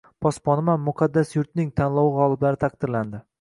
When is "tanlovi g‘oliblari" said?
1.81-2.61